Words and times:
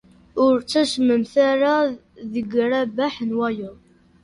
Ur 0.43 0.53
ttasmemt 0.59 1.33
ara 1.49 1.75
deg 2.33 2.45
rrbeḥ 2.71 3.15
n 3.27 3.31
wayeḍ. 3.37 3.77